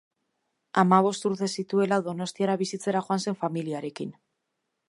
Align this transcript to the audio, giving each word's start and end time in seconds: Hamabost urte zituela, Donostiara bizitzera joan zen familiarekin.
Hamabost 0.81 1.27
urte 1.29 1.49
zituela, 1.59 2.01
Donostiara 2.09 2.57
bizitzera 2.65 3.07
joan 3.09 3.25
zen 3.27 3.41
familiarekin. 3.45 4.21